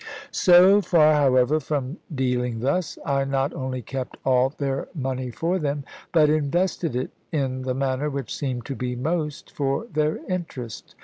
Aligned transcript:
So 0.31 0.81
far, 0.81 1.13
however, 1.13 1.59
from 1.59 1.97
dealing 2.15 2.61
thus, 2.61 2.97
I 3.05 3.23
not 3.23 3.53
only 3.53 3.83
kept 3.83 4.17
all 4.25 4.49
their 4.57 4.87
money 4.95 5.29
for 5.29 5.59
them, 5.59 5.83
but 6.11 6.27
invested 6.27 6.95
it 6.95 7.11
in 7.31 7.61
the 7.61 7.75
manner 7.75 8.09
which 8.09 8.35
seemed 8.35 8.65
to 8.65 8.75
be 8.75 8.95
most 8.95 9.51
for 9.51 9.85
their 9.93 10.17
interest. 10.27 10.95